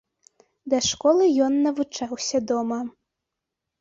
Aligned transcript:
Да 0.73 0.77
школы 0.89 1.23
ён 1.47 1.53
навучаўся 1.67 2.37
дома. 2.53 2.79